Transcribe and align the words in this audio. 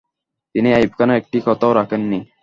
তিনি 0.55 0.69
আইয়ুব 0.73 0.93
খানের 0.97 1.19
একটি 1.21 1.37
কথাও 1.47 1.77
রাখেন 1.79 2.01
নি। 2.11 2.19